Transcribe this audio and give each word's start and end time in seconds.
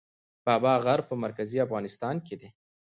بابا 0.45 0.73
غر 0.85 0.99
په 1.09 1.13
مرکزي 1.23 1.57
افغانستان 1.65 2.15
کې 2.25 2.35
دی 2.39 2.49